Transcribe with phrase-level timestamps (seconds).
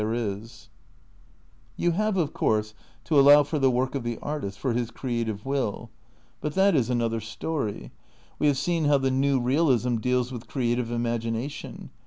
[0.03, 0.69] n THE CEITICAL PEEPARATIONS
[1.77, 4.89] 35 You have of course, to allow for tlie work of the artist, for his
[4.89, 5.91] creative will.
[6.39, 7.91] But that is another story.
[8.39, 11.91] We have seen how the new realism deals with creative imagination.